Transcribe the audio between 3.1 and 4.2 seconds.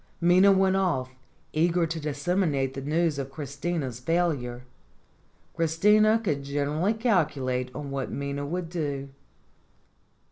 of Christina's